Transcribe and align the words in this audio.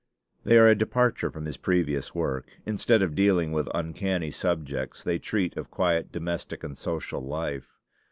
They 0.43 0.57
are 0.57 0.67
a 0.67 0.73
departure 0.73 1.29
from 1.29 1.45
his 1.45 1.57
previous 1.57 2.15
work: 2.15 2.47
instead 2.65 3.03
of 3.03 3.13
dealing 3.13 3.51
with 3.51 3.69
uncanny 3.71 4.31
subjects 4.31 5.03
they 5.03 5.19
treat 5.19 5.55
of 5.55 5.69
quiet 5.69 6.11
domestic 6.11 6.63
and 6.63 6.75
social 6.75 7.21
life. 7.21 7.67